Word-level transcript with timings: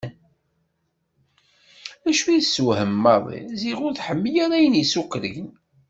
Acu 2.09 2.27
i 2.31 2.33
y-isswehmen 2.35 2.95
maḍi, 3.03 3.39
ziɣ 3.59 3.79
ur 3.85 3.93
tḥemmel 3.95 4.35
ara 4.43 4.55
ayen 4.59 4.79
isukṛin. 4.83 5.47